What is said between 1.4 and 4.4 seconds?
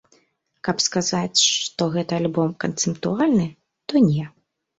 што гэты альбом канцэптуальны, то не.